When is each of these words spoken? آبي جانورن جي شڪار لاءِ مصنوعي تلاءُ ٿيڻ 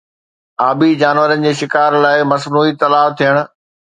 آبي 0.67 0.87
جانورن 1.01 1.43
جي 1.47 1.51
شڪار 1.59 1.91
لاءِ 2.05 2.17
مصنوعي 2.31 2.71
تلاءُ 2.85 3.15
ٿيڻ 3.21 3.35